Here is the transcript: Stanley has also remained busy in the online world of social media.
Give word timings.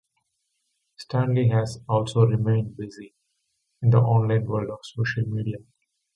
Stanley 0.97 1.49
has 1.49 1.77
also 1.87 2.25
remained 2.25 2.75
busy 2.75 3.13
in 3.83 3.91
the 3.91 3.99
online 3.99 4.45
world 4.47 4.71
of 4.71 4.79
social 4.81 5.23
media. 5.29 5.57